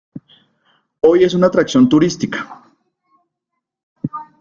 [1.03, 2.63] Hoy es una atracción turística.